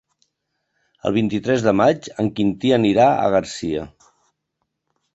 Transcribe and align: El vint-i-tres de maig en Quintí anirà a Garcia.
El 1.09 1.13
vint-i-tres 1.17 1.67
de 1.67 1.75
maig 1.83 2.11
en 2.25 2.33
Quintí 2.41 2.75
anirà 2.81 3.09
a 3.13 3.31
Garcia. 3.39 3.89